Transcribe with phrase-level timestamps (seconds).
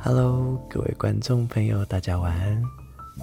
[0.00, 2.62] Hello，各位观众朋友，大家晚安。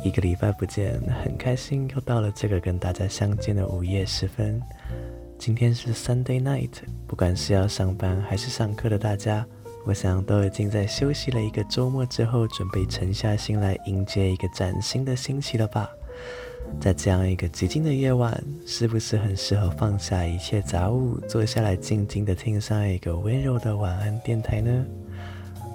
[0.03, 4.61] 一个礼拜不见，很开心又到了这个跟大家相见的午夜时分。
[5.39, 6.71] 今天是 Sunday night，
[7.07, 9.45] 不管是要上班还是上课的大家，
[9.85, 15.89] 我想都已经在休息了一个周末之后，准备沉下心来迎接一个崭新的星期了吧？
[16.81, 24.85] 在这样一个寂静的夜晚，是不是很适合放下一切杂物，坐下来静静的听上一个温柔的晚安电台呢？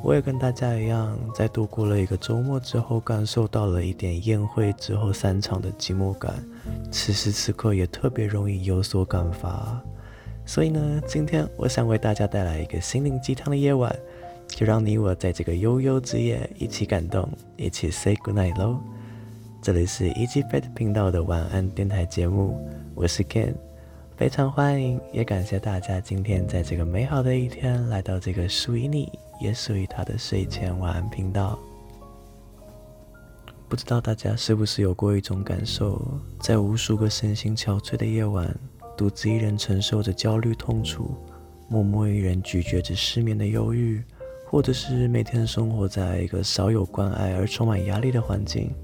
[0.02, 6.34] 我也跟大家一样，在度过了一个周末之后，感受到了一点宴会之后散场的寂寞感。
[6.90, 9.80] 此时此刻也特别容易有所感发。
[10.46, 13.94] 所以呢，今天我想为大家带来一个心灵鸡汤的夜晚，
[14.48, 18.80] 就让你我在这个悠悠之夜一起感动，一起 say good night 喽。
[19.62, 22.58] 这里是 Easy Fat 频道的晚安电台节目，
[22.94, 23.52] 我是 Ken。
[24.16, 31.58] 非常欢迎，也感谢大家今天在这个美好的一天来到这个属于你，也属于他的睡前晚安频道。
[33.68, 38.52] 不知道大家是不是有过一种感受，在无数个身心憔悴的夜晚，
[38.96, 41.14] 独自一人承受着焦虑痛楚，
[41.68, 44.02] 默默一人咀嚼着失眠的忧郁，
[44.48, 48.74] 或者是每天生活在一个少有关爱而充满压力的环境。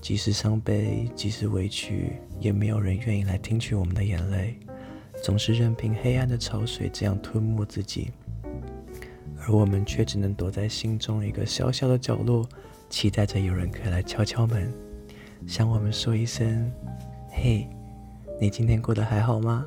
[0.00, 4.58] 即使伤悲，即使委屈，也没有人愿意来听取我们的眼泪，
[5.22, 8.10] 总是任凭黑暗的潮水这样吞没自己，
[9.44, 12.48] 而我们却只能躲在心中一个小小的角落，
[12.88, 14.72] 期待着有人可以来敲敲门，
[15.46, 16.70] 向我们说一声
[17.30, 17.68] ：“嘿，
[18.40, 19.66] 你今天过得还好吗？”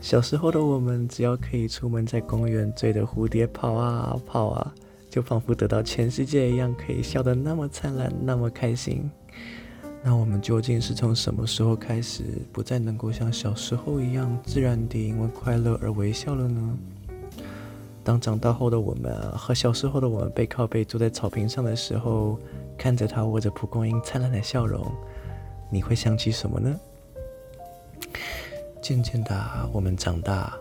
[0.00, 4.74] 小时候的我们，只要可以出门在公园追着蝴蝶跑啊跑啊。
[5.10, 9.08] 就仿佛得到全世界一样，可以笑得那么灿烂，那么开心。
[10.02, 16.78] 那我们究竟是从什么时候开始，不再能够像小时候一样自然地因为快乐而微笑了呢？
[18.04, 22.38] 当长大后的我们和小时候的我们背靠背坐在草坪上的时候，
[22.76, 24.86] 看着他握着蒲公英灿烂的笑容，
[25.70, 26.78] 你会想起什么呢？
[28.82, 30.54] 渐渐的，我们长大。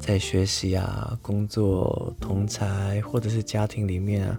[0.00, 4.38] 在学习啊、工作、同才或者是家庭里面啊，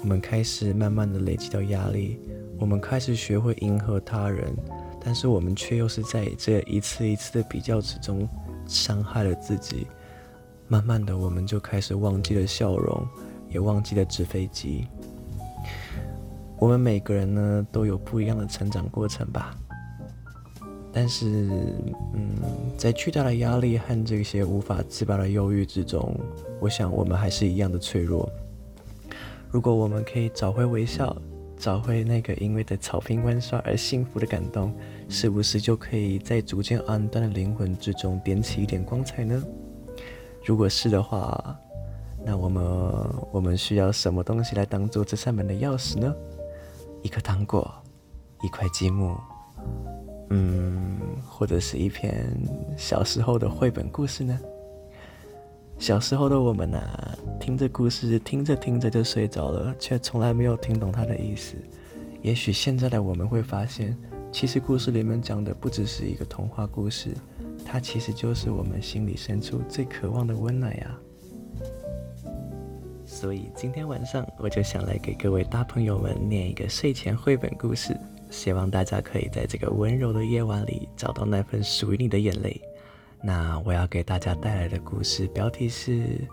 [0.00, 2.18] 我们开始慢慢的累积到压力，
[2.58, 4.52] 我们开始学会迎合他人，
[5.00, 8.28] 但是我们却又是在这一次一次的比较之中
[8.66, 9.86] 伤害了自己。
[10.72, 13.06] 慢慢的，我们就开始忘记了笑容，
[13.50, 14.86] 也忘记了纸飞机。
[16.58, 19.54] 我们每个人呢，都有不一样的成长过程吧。
[20.90, 21.50] 但是，
[22.14, 22.36] 嗯，
[22.78, 26.18] 在巨大的压力和这些无法自拔的忧郁之中，
[26.58, 28.26] 我想我们还是一样的脆弱。
[29.50, 31.14] 如果我们可以找回微笑，
[31.58, 34.74] 找回那个因为在草坪玩耍而幸福的感动，
[35.06, 39.44] 是不是就可以在逐渐暗淡的灵魂之中点起一点光彩呢？
[40.44, 41.56] 如果是的话，
[42.24, 42.64] 那我们
[43.30, 46.14] 我们需要什么东西来当做这扇门的钥匙呢？
[47.02, 47.68] 一颗糖果，
[48.42, 49.16] 一块积木。
[50.30, 50.98] 嗯，
[51.28, 52.26] 或者是一篇
[52.76, 54.38] 小时候的绘本故事呢？
[55.78, 61.56] 小时候的我们啊，听着故事，听着听着就睡着了，却从来没有听懂它的意思。
[62.20, 63.96] 也许现在的我们会发现，
[64.30, 67.16] 其实故事里面讲的不只是一个童话故事，
[67.64, 70.98] 它其实就是我们心里深处最渴望的温暖呀。
[73.04, 77.96] 所以今天晚上，我就想来给各位大朋友们念一个睡前绘本故事。
[78.30, 82.58] 希望大家可以在这个温柔的夜晚里找到那份属于你的眼泪。
[83.22, 86.26] 那我要给大家带来的故事标题是：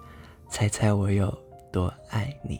[0.50, 1.38] 猜猜我有
[1.72, 2.60] 多爱你。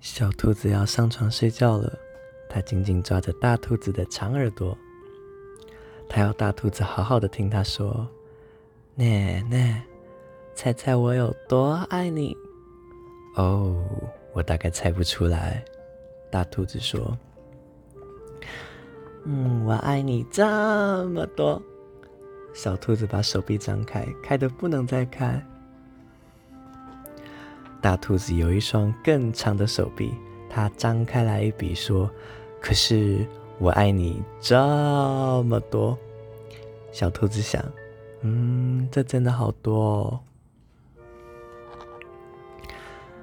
[0.00, 1.92] 小兔子要上床睡觉了，
[2.48, 4.76] 它紧紧抓着大兔子的长耳朵，
[6.08, 8.08] 他要大兔子好好的听他说
[8.96, 9.82] ：“奶奶，
[10.54, 12.36] 猜猜我有多爱你？”
[13.36, 13.84] 哦，
[14.32, 15.62] 我大概猜不出来。
[16.30, 17.16] 大兔子说
[19.24, 21.62] ：“嗯，我爱你这么多。”
[22.54, 25.40] 小兔子把手臂张开，开得不能再开。
[27.80, 30.12] 大兔子有一双更长的手臂，
[30.50, 32.10] 它张开来一比说
[32.60, 33.24] ：“可是
[33.58, 34.56] 我爱你这
[35.44, 35.96] 么多。”
[36.92, 37.62] 小兔子想
[38.22, 40.20] ：“嗯，这真的好多哦。”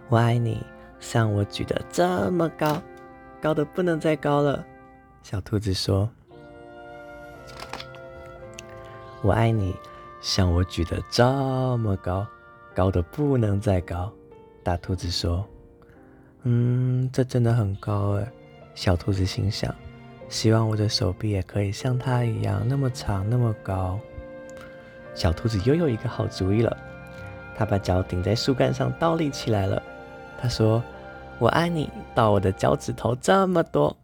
[0.08, 0.64] 我爱你，
[1.00, 2.82] 像我举得这么高。
[3.42, 4.66] 高的不能再高了，
[5.22, 6.10] 小兔子说
[9.22, 9.76] ：“我爱你，
[10.22, 12.26] 像我举得这么高，
[12.74, 14.12] 高的不能再高。”
[14.64, 15.46] 大兔子说
[16.44, 18.32] ：“嗯，这真的很高哎。”
[18.74, 19.74] 小兔子心想
[20.28, 24.00] ：“希望我的手臂也可以像它一样那么长那么高。”
[25.16, 26.76] 小兔子又有一个好主意了，
[27.56, 29.82] 它把脚顶在树干上倒立起来了。
[30.38, 30.84] 它说
[31.40, 33.96] ：“我爱你到我的脚趾头这么多。”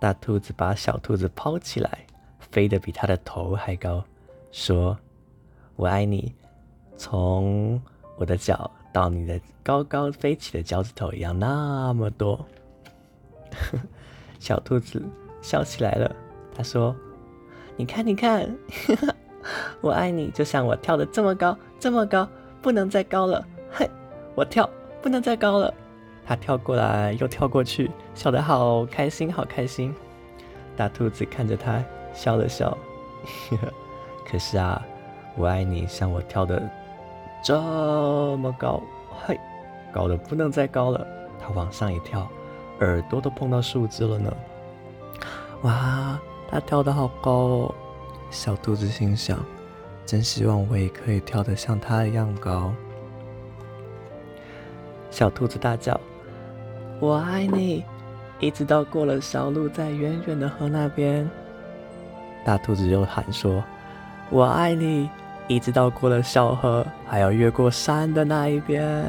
[0.00, 2.06] 大兔子把小兔子抛起来，
[2.38, 4.02] 飞得比它的头还高，
[4.50, 4.98] 说
[5.76, 6.34] ：“我爱你，
[6.96, 7.80] 从
[8.16, 12.44] 我的脚到你的高高飞起的脚趾头一样那么多。”
[14.38, 15.02] 小兔子
[15.40, 16.14] 笑起来了，
[16.56, 16.94] 他说
[17.76, 18.48] ：“你看，你看，
[19.80, 22.28] 我爱你，就像我跳得这么高，这么高，
[22.60, 23.44] 不能再高了。
[23.70, 23.88] 嘿，
[24.34, 24.68] 我跳，
[25.00, 25.72] 不能再高了。”
[26.24, 29.94] 他跳过来又跳过去，笑得好开心，好开心。
[30.76, 31.82] 大兔子看着他
[32.14, 32.76] 笑了笑，
[34.24, 34.80] 可是啊，
[35.36, 36.62] 我爱你，像我跳得
[37.44, 37.60] 这
[38.36, 38.80] 么高，
[39.26, 39.38] 嘿，
[39.92, 41.06] 高的不能再高了。
[41.40, 42.30] 他往上一跳，
[42.82, 44.32] 耳朵都碰到树枝了呢。
[45.62, 46.18] 哇，
[46.50, 47.74] 它跳得好高哦！
[48.30, 49.38] 小兔子心想，
[50.04, 52.72] 真希望我也可以跳得像它一样高。
[55.10, 56.00] 小兔子大叫。
[56.98, 57.84] 我爱你，
[58.38, 61.28] 一直到过了小路，在远远的河那边。
[62.44, 63.62] 大兔子又喊说
[64.30, 65.10] ：“我爱你，
[65.48, 69.04] 一直到过了小河，还要越过山的那一边。”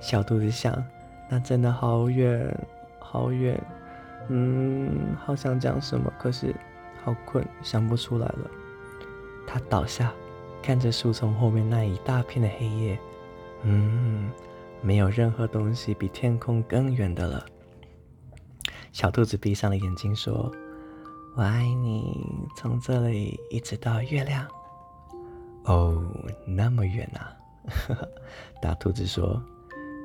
[0.00, 0.72] 小兔子想
[1.28, 2.56] ：“那真的好远，
[2.98, 3.60] 好远。
[4.28, 6.54] 嗯，好想讲什么，可是
[7.04, 8.50] 好困，想不出来了。”
[9.46, 10.12] 它倒下，
[10.62, 12.98] 看着树丛后面那一大片的黑夜。
[13.62, 14.30] 嗯。
[14.80, 17.44] 没有任何东西比天空更远的了。
[18.92, 20.52] 小兔子闭上了眼睛，说
[21.34, 22.16] ：“我爱你，
[22.56, 24.46] 从这里一直到月亮。”
[25.66, 26.00] 哦，
[26.46, 27.34] 那么远啊！
[28.62, 29.42] 大兔子说：“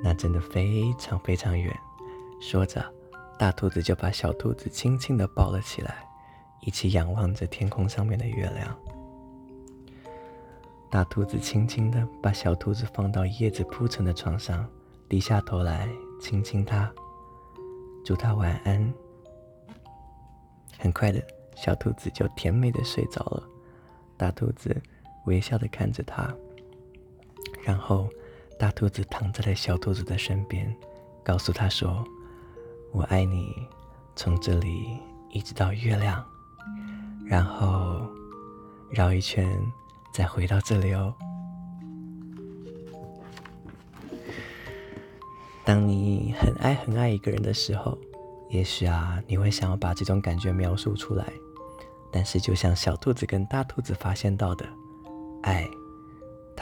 [0.03, 1.73] 那真的非常非常远。”
[2.41, 2.83] 说着，
[3.39, 6.05] 大兔子就把小兔子轻轻地抱了起来，
[6.59, 8.77] 一起仰望着天空上面的月亮。
[10.91, 14.69] 大兔子轻轻地把小兔子放到叶子铺成的床上，
[15.09, 15.89] 低下头来
[16.21, 16.91] 亲亲它，
[18.05, 18.94] 祝它晚安。
[20.77, 21.19] 很快的，
[21.55, 23.44] 小兔子就甜美的睡着了。
[24.17, 24.79] 大兔子
[25.25, 26.31] 微笑的看着它，
[27.63, 28.07] 然后
[28.63, 30.74] 大兔子躺在了小兔子的身边，
[31.21, 32.01] 告诉它说
[32.94, 33.54] ：“我爱你，
[34.15, 34.98] 从这里
[35.31, 36.25] 一直到月亮，
[37.25, 38.07] 然后
[38.89, 39.45] 绕一圈。”
[40.15, 41.13] 再回到这里哦。
[45.65, 47.98] 当你很爱很爱一个人的时候，
[48.50, 51.27] 也许啊，你会想要把这种感觉描述出来。
[52.13, 54.65] 但是，就像小兔子跟大兔子发现到的，
[55.42, 55.68] 爱，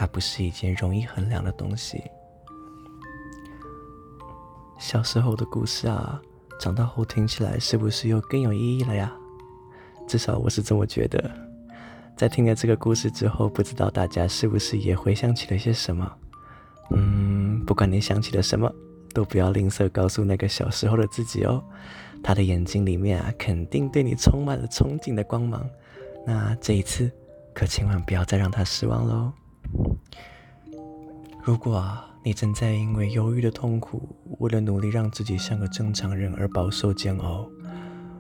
[0.02, 2.02] 它不是一件容易衡量的东西。
[4.80, 6.20] 小时候的故事啊，
[6.60, 9.14] 长大后听起来是不是又更有意义了呀？
[10.08, 11.30] 至少我是这么觉得。
[12.18, 16.12] 在听了这个故事之后，不知道大家是不是也回想起了些什么？
[16.90, 18.74] 嗯，不管你想起了什么，
[19.14, 21.64] 都不要吝啬告诉那个小时候的自己哦。
[22.24, 25.64] 他的眼睛里面啊，肯定对你充满了憧憬的光芒。
[26.26, 27.12] 那这一次，
[27.54, 29.32] 可千万不要再让他失望喽。
[31.44, 37.50] 如果，你正在因为忧郁的痛苦，为了努力让自己像个正常人而饱受煎熬；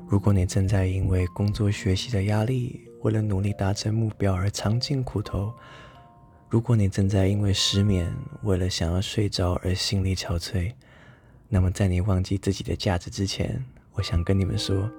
[0.07, 5.53] 如果你正在因为工作学习的压力，为了努力达成目标而尝尽苦头，
[6.49, 8.11] 如果你正在因为失眠，
[8.41, 10.73] 为了想要睡着而心力憔悴，
[11.47, 14.89] 那么在你忘记自己的价值之前，我想跟你们说，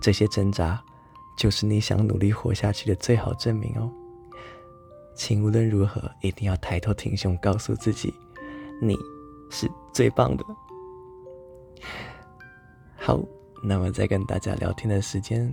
[0.00, 0.82] 这些挣扎
[1.36, 3.92] 就是你想努力活下去的最好证明哦。
[5.18, 8.14] 请无论如何一定要抬头挺胸，告诉自己，
[8.80, 8.96] 你
[9.50, 10.44] 是最棒的。
[12.96, 13.20] 好，
[13.64, 15.52] 那么在跟大家聊天的时间。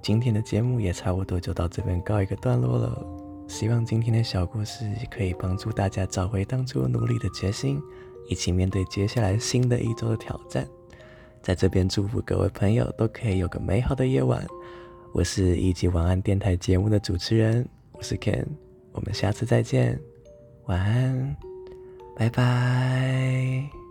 [0.00, 3.04] 今天的节目也差不多就到这边告一个段落了。
[3.48, 7.82] 希望今天的小故事可以帮助大家找回当初努力的决心，
[8.28, 10.64] 一起面对接下来新的一周的挑战。
[11.42, 14.46] 在这边祝福各位朋友都可以有个美好的夜晚。
[15.12, 17.68] 我是一级晚安电台节目的主持人，
[18.02, 18.44] 我是 Ken，
[18.90, 19.96] 我们下次再见，
[20.64, 21.36] 晚安，
[22.16, 23.81] 拜拜。